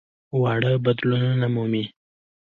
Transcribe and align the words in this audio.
واړه 0.41 0.73
بدلونونه 0.85 1.47
مومي. 1.55 1.85